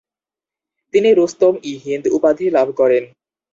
[0.93, 3.03] তিনি রুস্তম -ই-হিন্দ উপাধি লাভ করেন।